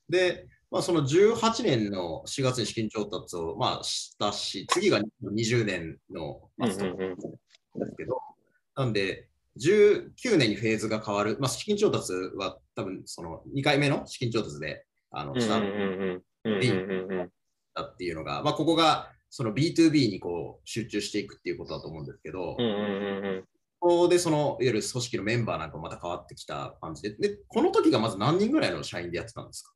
[0.10, 8.20] で、まあ、その18年の4月に資金調達を、まあ、したし、次が20年の末とですけど、
[8.76, 15.58] なんで、19年にフェーズが変わる、まあ、資金調達は多分その2回目の資金調達であのした
[17.84, 22.58] っていうのが、まあ、ここがその B2B にこう集中していくっていうことだと思うんですけど、
[23.80, 29.74] ここでそのいわゆる組織のメンバーなんかまた変わってきた感じで、でこの時がまず何人ぐらいの社員でやってたんですか？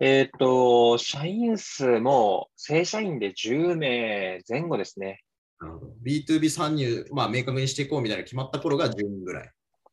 [0.00, 5.22] えっ、と、社員数も正社員で10名前後ですね。
[5.60, 5.92] なるほど。
[6.04, 9.50] B2B 参入、まあ、明確にしていこうみたいな決まった頃が10人ぐらい。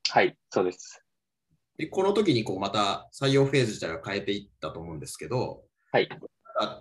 [0.09, 1.03] はい、そうです。
[1.77, 6.09] で、この時にこうまた採用フェーズ自体を変えていったと思うんですけど、はい。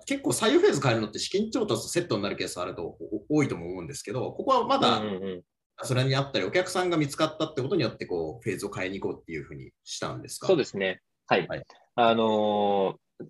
[0.06, 2.96] 結構採用フェーズ変えるのって資金調達とセットになるケースあると
[3.28, 5.02] 多いと思うんですけど、ここはまだ
[5.82, 10.46] それにあったり、お客さんが見つかったってことによってこうフェーズを変えに行こうっていうふうにしたんですか？
[10.46, 11.00] そうですね。
[11.26, 11.46] はい。
[11.46, 11.64] はい、
[11.94, 13.26] あのー、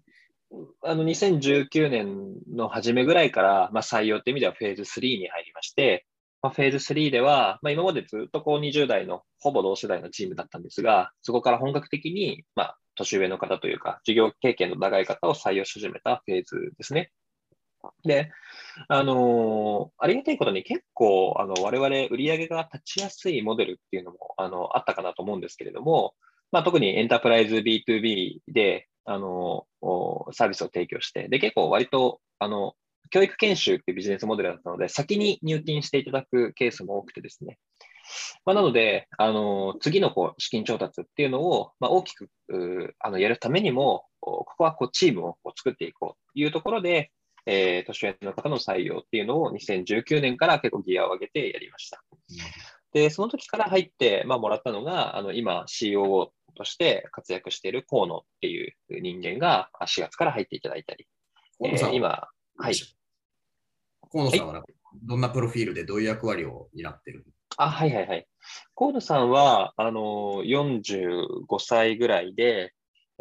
[0.82, 6.06] あの2019年の初めぐらいから、まあ、採用っていう意味ではフェーズ3に入りまして、
[6.42, 17.10] まあ、フェーズ3では、まあ、今までずっとこう20代のほぼ同世代のチームだったんですが、そこから本格的に、まあ、年上の方というか、授業経験の長い方を採用し始めたフェーズですね。
[18.04, 18.30] で、
[18.88, 26.14] あのー、ありがたいことに結構、あの、我々売上が立ちやすいモデルっていうのも、あの、あったかなと思うんですけれども、
[26.52, 29.66] まあ、特にエンタープライズ B2B で、あの、
[30.32, 32.74] サービスを提供して、で、結構割と、あの、
[33.10, 37.58] 教育研修っていうビジネスモデルだったので、先に入金していただくケースも多くてですね。
[38.44, 42.28] まあ、なので、あの、次のこう資金調達っていうのを、まあ、大きく
[42.98, 47.10] あのやるためにも、ここはこうチームをこう作っていこうというところで、
[47.46, 52.02] えー、年上の方の採用っていうのを2019年から結構ギアを上げてやりました。
[52.92, 61.06] で、その時から入って、まあ、もらったのが、あの今 COO として活躍している河野っていう人間が4月から入っていただいたり、
[61.64, 62.74] えー、今、はい。
[64.12, 64.64] 河野さんは
[65.04, 67.24] どんなプロフィールでどういう役割を担ってる
[67.62, 68.26] あ、はいはいはい。
[68.74, 72.72] 河野さんは、あの、45歳ぐらいで、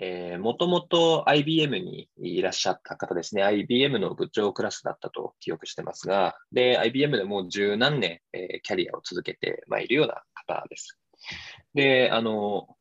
[0.01, 3.43] えー、もともと IBM にいらっしゃった方ですね。
[3.43, 10.97] IBM の部長クラスだったと記憶してますが、で、IBM でもう十何年、えー、キャリアを続けてまいるような方です。
[11.73, 12.77] で、あの、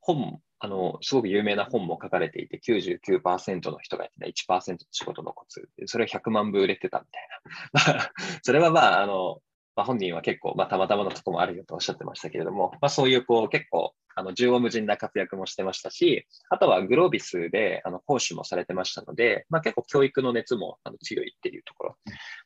[0.00, 5.68] 本、あの、すごく有名な本も書かれていて、99%の人がやってた1%の仕事のコツ。
[5.86, 8.12] それを100万部売れてたみたいな。
[8.42, 9.40] それはまあ、あの、
[9.76, 21.96] まあ、本人は結構、まあ、たまたまのとこもあるよとおっしゃってましたけれども、まあ、そういう、こう、結構、あの、縦横無尽な活躍もしてましたし、あとはグロービスで、あの、講師もされてましたので、まあ、結構教育の熱もあの強いっていうところ。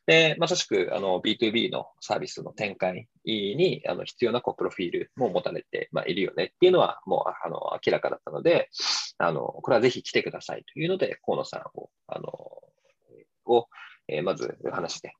[0.07, 8.69] で、まさしく、あの、B2B のサービスの展開に、あの、必要な、こう、プロフィールも持たれて、まあ、いるよねっていうのは、もう、あの、明らかだったので、
[9.19, 12.29] あの、これはぜひ来てくださいというので、河野さんを、あの、
[13.45, 13.67] を、
[14.07, 15.13] えー、まず話して、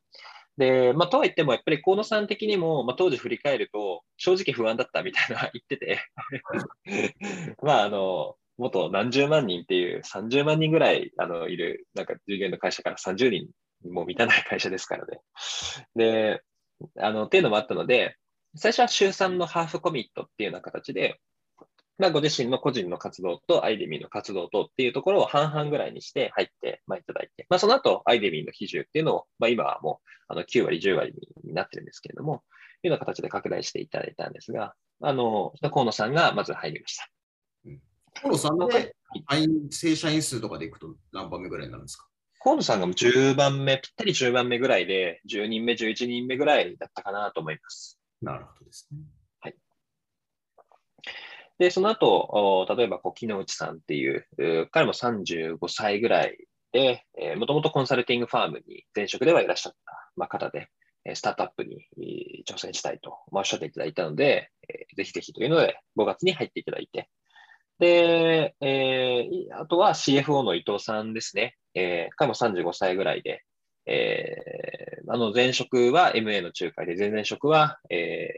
[0.59, 5.99] で、まあ、とは言っても、やっぱり河野さん的にも、まあ、当時振り返ると、正直不安だったみたいな言ってて
[7.63, 13.49] まあ、あの、元何十万人っていう30万人ぐらいあのいる、なんか従業員の会社から30人
[13.89, 15.21] も満たない会社ですからね。
[15.95, 16.41] で、
[16.97, 18.17] あの、っていうのもあったので、
[18.55, 21.21] 最初は週3のハーフコミットっていうような形で、
[21.99, 32.43] まあ、ご自身の個人の活動とアイデミーの活動とっていうところを半々ぐらいにして入って、まあ、いただいて、まあ、その後、アイデミーの比重っていうのを、まあ、今はもうあの9割、10割になってるんですけれども、
[32.83, 37.07] いうような形で拡大していただいたんですが、あの、河野さんがまず入りました。
[38.21, 38.69] 河野さんの
[39.69, 42.07] 正社員数とかでいくと何番目ぐらいになるんですか？
[42.41, 47.99] 河野さんが10番目、ぴったり10番目ぐらいで、10人目、11人目ぐらいだったかなと思います。
[48.21, 48.99] なるほどですね。
[51.59, 54.25] で、その後、例えば、こう、木之内さんっていう、
[54.71, 56.37] 彼も35歳ぐらい
[56.71, 57.05] で、
[57.37, 60.69] もともとコンサルティングファームに前職ではいらっしゃった、まあ、方で、
[61.13, 61.85] スタートアップに
[62.47, 64.51] 挑戦したいとおっしゃっていただいたので、
[64.95, 67.09] ぜひぜひというので、5月に入っていただいて、
[67.79, 71.55] で、えー、あとは CFO の伊藤さんですね。
[71.73, 73.43] えー、彼も35歳ぐらいで、
[73.85, 78.29] えー、あの前職は MA の仲介で、前々職は、え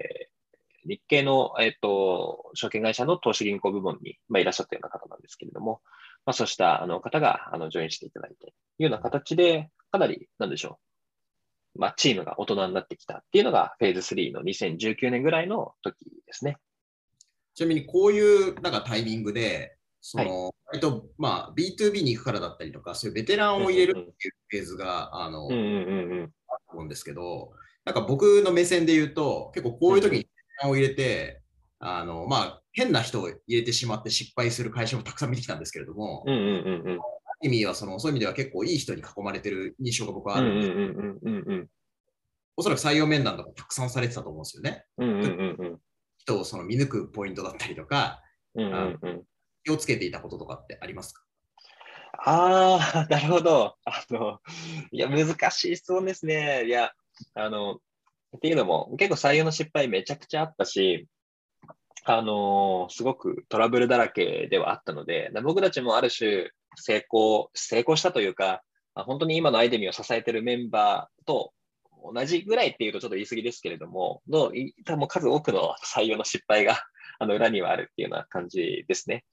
[0.86, 5.82] 日系の、えっ、ー、と、証券会社の投資銀行部門に、まあ、いらっしゃったような方なんですけれども、
[6.26, 10.80] まあ、そうしたあの方があのジョインしていただいて、いうような形で、かなり、なんでしょ
[11.76, 16.58] う、まあ、チームが大人になってきたっていうのが、フェーズ3の2019年ぐらいの時ですね。
[17.54, 27.52] ちなみに、こういうなんかタイミングで、その、はい、割と、まあ、B2B に行くからだったりとか、そういうベテランを入れるっていうフェーズが、あの、うんうんうん、あると思うんですけど、
[27.86, 30.28] なんか僕の目線で言うと、結構こういう時に
[30.70, 31.42] を入れて、
[31.80, 37.00] あの、まあ、変な人を入れてしまって失敗する会社もたくさん見てきたんですけれども、うんうんうんうん、
[37.42, 41.68] 意味はその、そういう意味では結構いい人に囲まれてる印象が僕はあるんで、うんうんうん、
[42.56, 44.86] おそらく採用面談とかたくさんされてたと思うんですよね。
[44.98, 45.80] うんうんうん、
[46.18, 48.22] 人をその見抜くポイントだったりとか、
[48.56, 49.24] うんうんうん、
[49.64, 51.24] 気をつけていたこととかってありますか？
[52.24, 53.76] ああ、なるほど。
[53.86, 54.40] あの、
[54.92, 56.66] いや、難しい質問ですね。
[56.68, 56.92] いや、
[57.34, 57.80] あの、
[58.36, 61.08] っていうのも、結構採用の失敗めちゃくちゃあったし、
[62.06, 68.64] あのー、すごくトラブルだらけではあったので、僕たちもある種成功、成功したというか、
[68.96, 71.54] 本当に今のアイデミを支えてるメンバーと
[72.14, 74.52] 同じぐらいっていうとちょっと言い過ぎですけれども、の
[74.86, 76.82] 多分数多くの採用の失敗が
[77.20, 79.24] あの裏にはあるっていうような感じですね。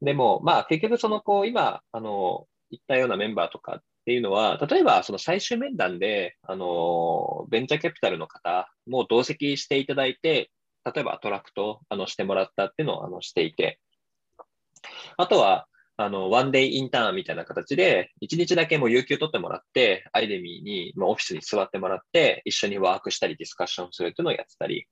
[0.00, 10.50] でも、まあ結局そのこう今、あの、言ったようなメンバーとかっていうのは、例えばその最終面談で、あの、ベンチャーキャピタルの方も同席していただいて、
[10.84, 13.78] 例えばトラクトあのしてもらったっていうのをあのしていて、
[15.16, 24.86] あとは、あの、ワンデイインターンみたいな形で、一日だけもう有給取ってもらって、アイデミーに、まあ、オフィスに座ってもらって、一緒にワークしたりディスカッションするっていうのをやってたり、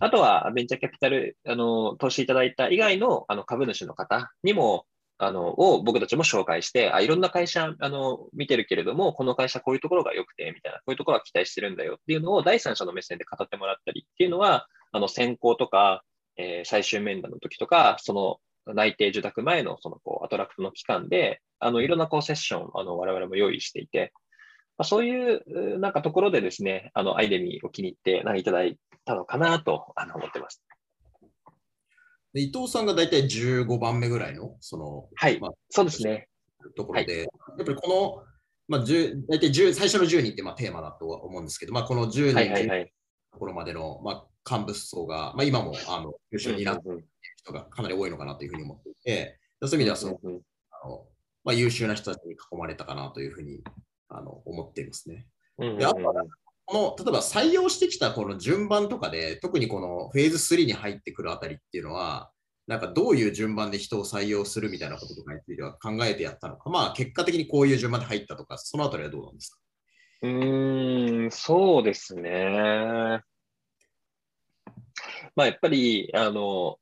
[0.00, 4.86] あとは、ベンチャーキャピタル、あの、投資いただいた以外の、あの、株主の方にも、
[5.18, 16.02] あの、を僕たちも紹介して、あ、いろんな会社、あの、見てるけれども、この会社こういうところが良くて、みたいな、こういうところは期待してるんだよっていうのを第三者の目線で語ってもらったりっていうのは、あの、選考とか、
[16.36, 24.12] えー、最終面談の時とか、その内定受託前のそのこうアトラクトの期間で、あの、いろんなこうセッション、あの、我々も用意していて、
[24.78, 30.62] まあ、そういうなんかところでですね、あの、アイデミーを気に入っていただいたのかなとあの思ってます。
[32.32, 36.28] で伊藤さんが大体15番目ぐらいの、その、はい、まあ、そうですね。
[36.76, 37.26] ところで、はい、や
[37.62, 38.24] っぱりこ
[38.68, 42.84] の、まあ、大体10最初の10人ってまあテーマだとは思うんですけど、まあ、この10人の
[43.32, 47.04] ところまでの、まあ、幹部層が、まあ、今もあの優秀になっている
[47.36, 51.04] 人がかなり多いのかなというふうに思っていて、そういう意味ではその、あの
[51.44, 53.62] まあ、優秀な人たちに囲まれたかなというふうに
[54.08, 55.26] あの思っていますね。
[55.58, 56.14] であとは
[56.72, 62.30] この例えば採用してきたこの順番とかで、特にこのフェーズ3に入ってくるあたりっていうのは、
[62.66, 69.58] なんかどういう順番で人を採用するみたいなこととかについては考えてやったのか、まあ結果的にこういう順番で入ったとか、そのあたりはどうなんですか？
[70.22, 73.20] うーん、そうですね。
[75.34, 76.78] まあ、やっぱり、あの、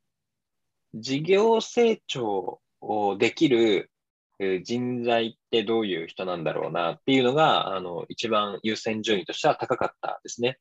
[0.95, 3.91] 事業成長をできる
[4.65, 10.59] 人材ってどういう人なんだろうなっていうのが、あの、一番優先順位としては高かったですね。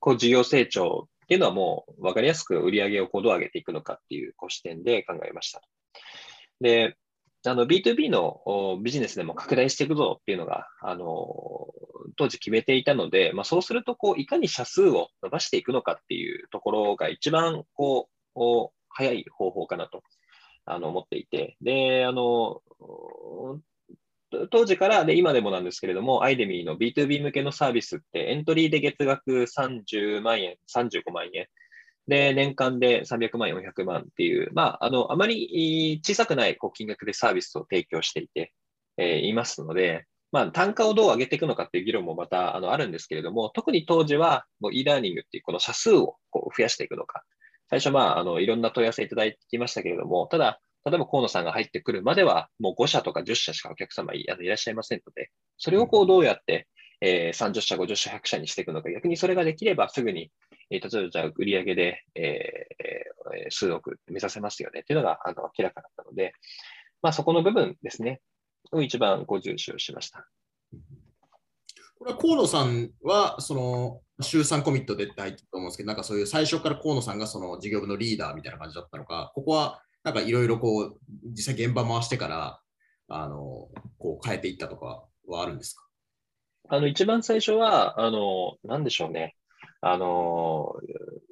[0.00, 5.60] こう、事業成長っていうのはもう分かりやすく売り上げをこうどう上げていくのかっていうこう視点で考えました。
[6.60, 6.96] で、
[7.46, 11.68] あの B2B のビジネスでも拡大していくぞっていうのが、あの、
[12.16, 20.02] 当時決めていたので、まあ、そうすると、こう、いかに社数を伸ばしていくのかっていうところが一番、こう、早い方法かなと、
[20.72, 22.62] あの、思っていて、で、あの、
[24.50, 31.46] 当時から、で、今でもなんですけれども、アイデミーの B2B 向けのサービスって、エントリーで月額30万円、35万円、
[32.08, 38.52] で、年間で300万、400万っていう、まあ、あの、あまり小さくないこう金額でサービスを提供していて、
[38.96, 47.24] えー、いますので、まあ、単価をどう上げていくのかっていう議論もまたあのあるんですけれども、特に当時はもう e ラーニングっていうこの社数をこう増やしていくのか。
[47.68, 56.66] 最初、まあ、あの、いろんな問い合わせいただいてきましたけれども、ただ、例えば河野さんが入ってくるまでは、もう5社とか10社しかお客様いあのいらっしゃいませんので、それをこうどうやって、
[57.00, 60.30] えー、30社、50社、100社にしていくのか、逆にそれができればすぐに
[60.70, 66.32] えー、例えばじゃあ売上で、えー、数億目指せますよねっていうのがあの明らかだったので、
[67.02, 68.20] まあ、そこの部分ですね、
[68.72, 70.26] を一番ご重視をしました。
[71.98, 80.98] これは河野さんは、その、週3コミットでって入ってると思うんですけど、なんかそういう最初から河野さんがその事業部のリーダーみたいな感じだったのか、ここはなんかいろいろこう、
[81.30, 82.60] 実際現場回してから、
[83.08, 85.84] あの、こう変えていったとかはあるんですか？
[86.68, 89.34] あの、一番最初は、あの、なんでしょうね。
[89.80, 90.74] あの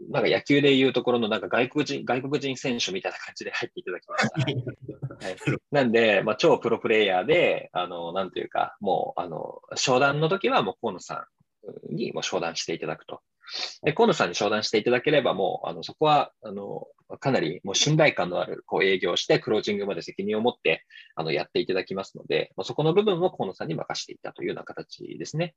[0.08, 4.36] ー、なんか野球でいうところのなんか外国人、外国人選手みたいな感じで入っていただきました。
[5.26, 5.36] はい、
[5.72, 11.26] なんで、まあ、超プロプレイヤーで、あの、なんていうか、もう、あの、商談の時はもう河野さ
[11.90, 13.20] んにも商談していただくと。
[13.82, 16.86] で、河野さんに商談していただければ、もう、あの、そこは、あの、
[17.20, 25.54] かなりもう信頼感のあるこう営業して、クロージングまで責任を持って、あの、やっていただきますので、まあ、そこの部分を河野さんに任せていたというような形ですね。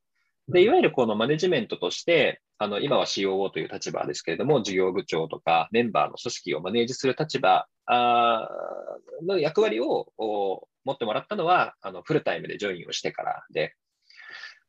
[0.52, 13.76] で、いわゆるこのマネジメントとして、あの、今は COO という立場ですけれども、事業部長とかメンバーの組織をマネージする立場の役割を持ってもらったのは、あの、フルタイムでジョインをしてからで、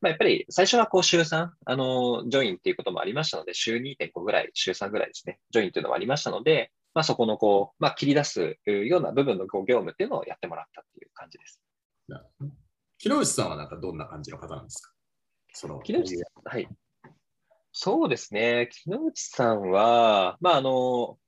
[0.00, 11.62] まあ、やっぱり最初はこう週3、あの、ジョインっていうこともありましたので、週2.5ぐらい、週3ぐらいですね、ジョインというのはありましたので、まあ、そこのこう、まあ、切り出すような部分のこう業務っていうのをやってもらったっていう感じです。
[12.98, 14.92] 木内さんはなんかどんな感じの方なんですか？
[15.52, 16.68] その木内はい。
[17.72, 18.68] そうですね。
[18.70, 21.18] 木内さんは、まあ、あの、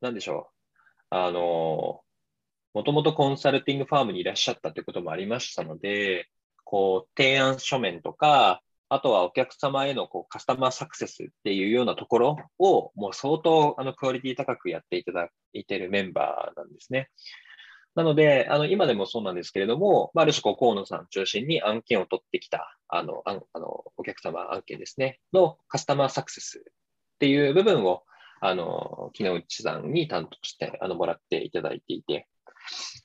[0.00, 0.56] なんでしょう。
[1.10, 2.00] あの、
[2.74, 6.28] もともとコンサルティングファームにいらっしゃったということもありましたので、
[6.64, 17.10] こう、提案書面とか、あとはお客様へのこうカスタマーサクセスっていうようなところを、もう相当あのクオリティ高くやっていただいているメンバーなんですね。
[17.96, 26.62] なので、あの、今でもそうなんですけれども、まあ、ある種、河野さん中心に案件を取ってきた、あの、あの、お客様案件ですね、のカスタマーサクセスっ
[27.18, 28.04] ていう部分を、
[28.42, 32.28] あの、木内さんに担当して、あの、もらっていただいていて、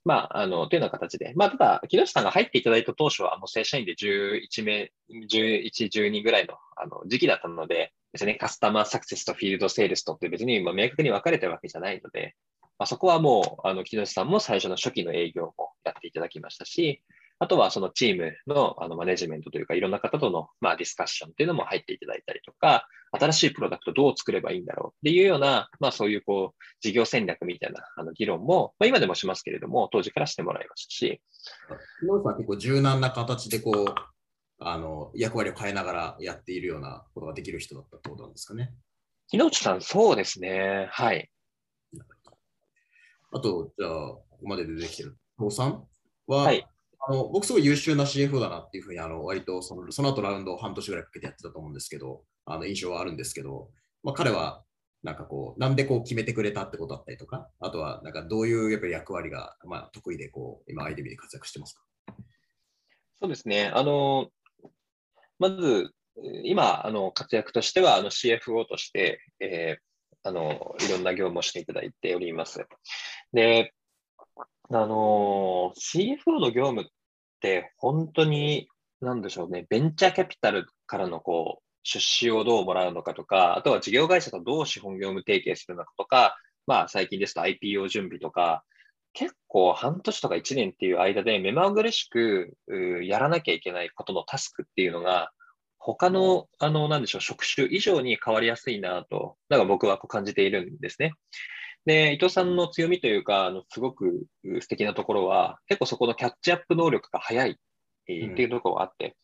[0.03, 12.35] まあ、あの、というような形で、まあ、ただ、木下さんが入っていただいた当初は、もう正社員で11名、11、12ぐらいのあの時期だったので、ですね、カスタマーサクセスとフィールドセールスとって別に明確に分かれてるわけじゃないので、
[12.81, 17.03] まあ、そこはもう、あの、木下さんも最初の初期の営業もやっていただきましたし、
[17.37, 31.21] あとはそのチームのあのマネジメントというか、いろんな方とのまあディスカッションっていうのも入っていただいたりとか、新しいプロダクトどう作ればいいんだろうっていうような、まあそういうこう、事業戦略みたいなあの議論も、まあ今でもしますけれども、当時からしてもらいましたし。
[32.01, 33.95] 木下さん結構柔軟な形でこう、
[34.57, 38.73] あの、役割を変えながらやっているようなことができる人だったってことなんですかね。
[39.27, 40.87] 木内さん、そうですね。
[40.89, 41.29] はい。
[43.31, 45.87] あと、じゃあ、ここまで出てきてる、父さん
[46.27, 46.65] は、はい、
[46.99, 53.69] あの僕すごい優秀な CFO だなっていうふうに、あの割とそのその後ラウンドを半年ぐらいかけてやってたと思うんですけど、あの印象はあるんですけど、
[54.03, 54.63] まあ、彼は
[55.03, 61.81] なんかこう、なんでこう決めてくれたってことだったりとか、あとはなんかどういうやっぱり役割が、まあ、得意でこう、今、アイデミで活躍してますか？
[63.19, 63.71] そうですね。
[63.73, 64.27] あの、
[65.39, 65.91] まず、
[66.43, 69.90] 今、あの活躍としては、あの CFO として、えー
[70.23, 72.67] あの、いろんな業務をしていただいております。
[73.33, 73.73] で、
[74.69, 76.85] あの、CFO の業務っ
[77.39, 78.67] て本当に、
[79.01, 88.63] なんでしょうね、ベンチャーキャピタルからのこう、出資をどうもらうのかとか、あとは事業会社とどう資本業務提携するのかとか、まあ最近ですと IPO 準備とか、
[89.13, 92.53] 結構半年とか1年っていう間で目まぐるしく
[93.03, 95.31] やらなきゃいけないことのタスクっていうのが、
[95.83, 101.13] 他の、あの、なんでしょう、職種以上に変わりやすいなと、だから僕はこう感じているんですね。
[101.85, 107.57] で、伊藤さんの強みというか、あのすごく素敵なところは、結構そこのキャッチアップ能力が早い、
[108.07, 109.17] えー、っていうところがあって、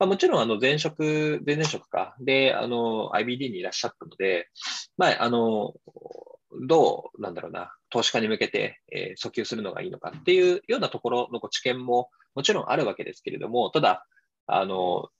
[0.00, 4.48] まあ、もちろんあの前職、前々職か、で、あの、IBD にいらっしゃったので、
[4.96, 5.74] まあ、あの、
[6.66, 14.06] どう、なんだろうな、投資家に向けて、えー、訴求するのがいいのかっていうようなところの知見ももちろんあるわけですけれども、ただ、
[14.46, 15.10] あの、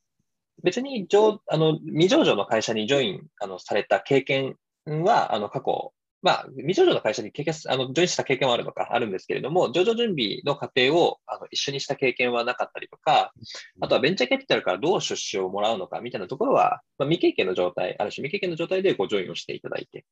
[0.63, 4.57] 別に上あの未上場の会社にジョインあのされた経験
[4.87, 5.93] は、あの過去、
[6.23, 13.33] まあ、未上場の会社に経験あのジョインした経験はあるのか、あるんですけれども、上場準備の過程をあの一緒にした経験はなかったりとか、
[13.81, 20.05] あとはベンチャーキャピタルからどう出資をもらうのかみたいなところは、まあ、未経験の状態、ある種未経験の状態でごジョインをしていただいて、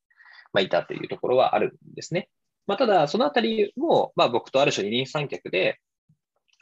[0.53, 2.29] まあ、いたというところはあるんですね。
[2.65, 5.79] まあ、ただ、そのあたりも、まあ、僕とある種二人三脚で、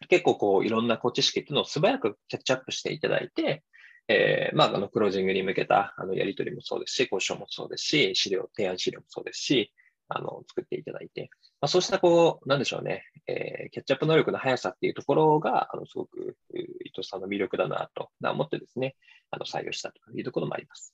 [0.09, 3.63] 結構こういろんなこう知識っていうのを素早くキャッチアップしていただいて、
[4.07, 9.73] えー、まあ、あの、クロージングに向けた、あの、やり取りもそうですし、交渉もそうですし、資料、提案資料もそうですし、
[10.07, 11.29] あの、作っていただいて、
[11.59, 16.37] まあ、そうした、こう、なんでしょうね、えー、キャッチアップ能力の速さっていうところが、あの、すごく、
[16.85, 18.95] 伊藤さんの魅力だなと、思ってですね、
[19.31, 20.93] あの、採用したというところもあります。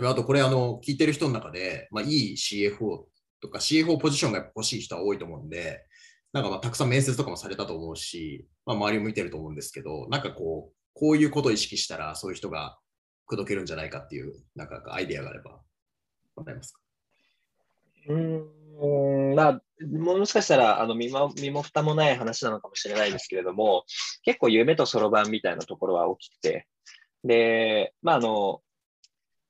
[0.00, 3.04] あと、これ、あの、聞いてる人の中で、まあ、いい CFO
[3.40, 5.86] とか CFO ポジションが欲しい人は多いと思うんで、
[6.32, 12.78] なんかまあたくさん面接とかもされたと思うし、まあ、周りを向いてると思うんですけど、なんかこう、こういうことを意識したら、そういう人が
[13.26, 15.60] 口説けるんじゃないかっていう、なんかアイデアがあれば、
[16.36, 16.80] もらえますか？
[18.08, 23.84] うん、まあ、もしかしたら、あの身も、身も蓋もない話なのかもしれないですけれども、
[24.22, 26.66] 結構夢とそろばんみたいなところは大きくて、
[27.24, 28.60] で、まあ、あの、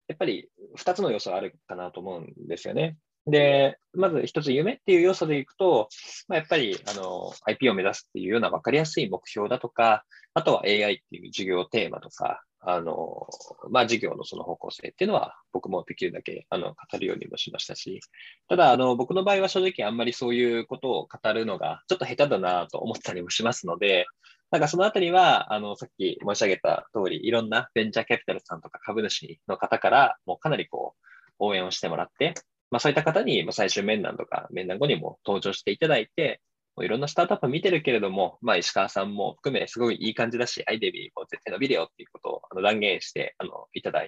[0.07, 2.97] やっぱり2つの要素があるかなと思うんですよね。
[3.27, 5.89] で、まず一つ夢っていう要素でいくと、
[6.29, 10.05] まあ、やっぱりあの IP を目指すっていうような分かりやすい目標だとか、
[10.35, 13.27] あとは AI っていう授業テーマとか、あの、
[13.70, 18.01] まあ、事業のその方向性っていうのは僕もできるだけあの語るようにもしましたし、
[18.49, 24.07] ただ、あの、僕の場合は正直あんまりそういうことを語るのがちょっと下手だなと思ったりもしますので、
[24.51, 31.05] なんかそのあたりは、あの、さっき申し上げた通り、いろんなベンチャーキャピタルさんとか株主の方から、もうかなりこう、
[31.39, 32.35] 応援をしてもらって、
[32.75, 36.41] まあそういった方に最終面談とか面談後にも登場していただいて、
[36.83, 44.05] いろんなスタートアップ見てるけれども、まあ、石川さんも含め、すごいいい感じだし、アイデビーも絶対伸びるよっていうことをあの断言してあのいただ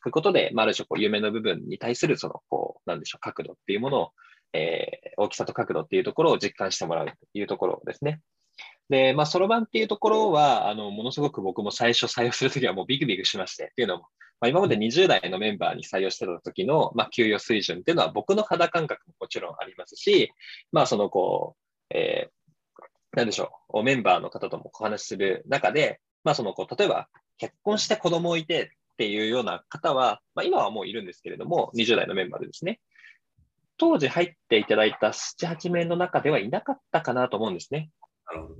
[0.00, 4.10] くことで、まあ、ある種こう、夢の部分に対する、その、こう、なんでしょう、角度っていうものを、
[4.54, 8.20] えー、大きさと角度っていうところを実感してもらうというところですね。
[8.90, 14.02] で、まあ、そろばんっていうところは、あの、ものすごく僕も最初採用するときはもうビクビクしまして、っていうのも、
[14.40, 20.32] まあ、今まで20代のメンバーに採用してた時の、まあ、給与水準っていうのは僕の肌感覚ももちろんありますし、
[20.72, 32.80] まあ、その、こう、えー、なんでしょう、メンバーの方ともお話しする中で、まあそのこう、例えば結婚して子供いてっていうような方は、まあ今はもういるんですけれども、20代のメンバーでですね、
[33.78, 37.90] 当時入っていただいた7、8名の中ではいなかったかなと思うんですね。
[38.26, 38.54] なるほど。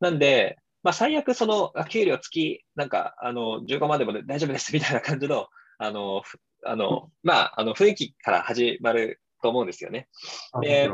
[0.00, 6.22] なんで、まあ最悪その給料付き、なんかあの15万でも大丈夫ですみたいな感じの、あの、
[6.64, 10.08] あの、まあ、あの雰囲気から始まると思うんですよね。
[10.60, 10.90] で、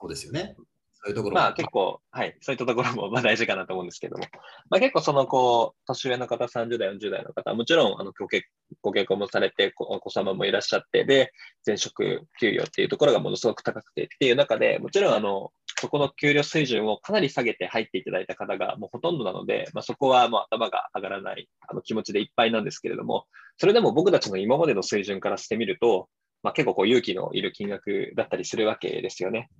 [0.00, 0.56] そうですよね。
[1.04, 4.24] そういうところまあ結構、はい、そういったところもまあ大事かなと思うんですけども、
[4.70, 8.48] まあ、結構そのこう、年上の方、30代、40代の方、もちろんあのご結
[8.80, 11.32] ご結婚もされてお子様もいらっしゃって、で、
[11.66, 15.52] 前職給与っていうところがものすごく高くてっていう中で、もちろんあの、
[15.84, 23.26] そこの給料水準をかなり下げて入っていただいた方がもうほとんどなので、まあ、そこはもう頭が上がらないあの気持ちでいっぱいなんですけれども、
[23.58, 26.08] それでも僕たちの今までの水準からしてみると、
[26.42, 29.50] まあ、結構こう勇気のいる金額だったりするわけですよね。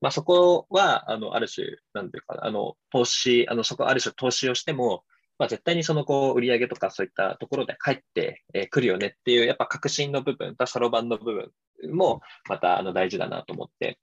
[0.00, 1.64] まあ、そこは、あの、ある種、
[1.94, 5.04] なんていうか、あの、投資、あの、そこある種投資をしても、
[5.38, 11.32] まあ、絶対にそのこう売上とかそういったところで帰ってくるよねっていう、やっぱ確信の部分、そろばんの部
[11.80, 14.00] 分もまたあの大事だなと思って、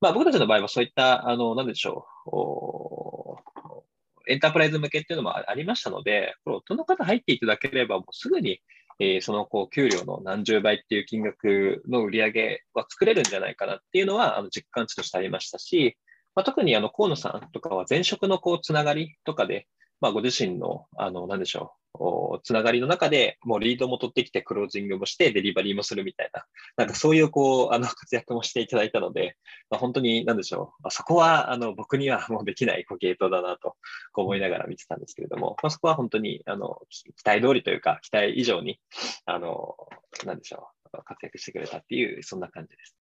[0.00, 2.06] まあ、僕たちの場合はそういった、あの、なんでしょ
[4.26, 8.60] う、エンタープライズ向けっていうのもありましたので、これ、どの方入っていただければ、もうすぐに
[8.98, 15.98] えー、そのこう給料の何十倍っていう金額の売り上げは作れるんじゃないかなっていうのはあの実感値としてありましたし、
[16.34, 19.66] まあ、特にあの河野さんとかは前職のこうつながりとかで、
[20.00, 26.44] まあ、ご自身の、あの、なんでしょう、つながりの中で、もうリードも取ってきて、クロージングもして、デリバリーもするみたいな、
[26.76, 29.36] なんかそういう、こう、あの、活躍もしていただいたので、
[29.70, 33.76] まあ、本当に、なんでしょう、そこは、あの、僕には もうできない、こう、ゲートだなと、
[34.12, 38.80] こう思いながら見てたんですけれども、まあ、そこは本当に、あの、期待通りというか、期待以上に、
[39.24, 39.76] あの、
[40.24, 42.96] なんでしょう活躍してくれたっていう、そんな感じです。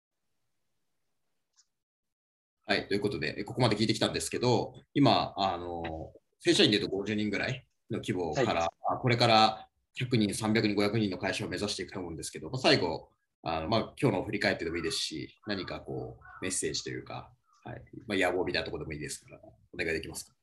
[2.64, 6.12] はい、ということで、ここまで聞いてきたんですけど、今、あの
[6.44, 13.10] 正社員でいうと50人ぐらいの規模から、はい、これから100人、300人、500人の会社を目指していくと思うんですけど、最後、
[13.44, 17.30] あのまあ、今日の振り返ってでもいいですし、何かこうメッセージというか、
[17.64, 19.38] はいまあ、野望みたいなところでもいいですから、
[19.72, 20.34] お願いできますか？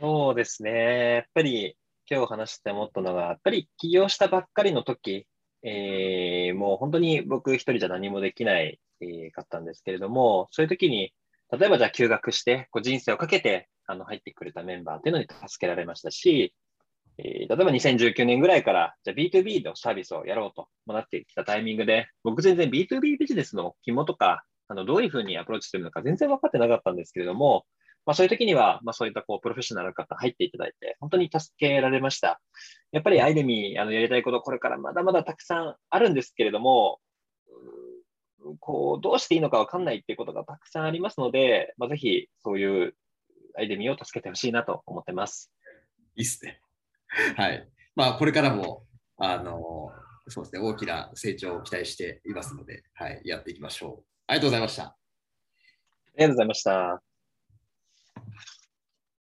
[0.00, 1.14] そうですね。
[1.16, 1.76] やっぱり
[2.10, 5.26] 今日話して思ったのが、やっぱり起業したばっかりの時、
[5.62, 11.12] えー、もう本当に僕一人じゃ何もできない、えー、かったんですけれども、そういう時に、
[11.52, 16.54] 例えばじゃあ休学して、こう人生をかけてあの入ってくれたメンバーっていうのに助けられましたし、
[17.18, 27.64] えー、例えば2019年ぐらいから、じゃあ B2B のサービスをやろうとなってきたタイミングで、僕全然 B2B ビジネスの肝とか、あのどういうふうにアプローチするのか全然分かってなかったんですけれども、
[28.04, 32.40] まあ、そういう時には、まあ、そういったこうプロフェッショナルの方入っていただいて、本当に助けられました。
[32.92, 37.00] やっぱりアイデミー、あのやりたいこと、これからまだまだたくさんあるんですけれども、
[38.60, 42.94] こうどうしていいのか分かんないっていうことがたくさんありますので、まあ、ぜひそういう
[43.58, 45.52] アイデミーを助けてほしいなと思ってます。
[46.14, 46.60] いいっすね。
[47.36, 47.68] はい。
[47.96, 48.86] まあ、これからも、
[49.16, 49.92] あの、
[50.28, 54.06] そうですね、大きな成長を期待していますので、はい、やっていきましょう。
[54.28, 54.84] ありがとうございました。
[54.84, 54.96] あ
[56.16, 57.02] りがとうございました。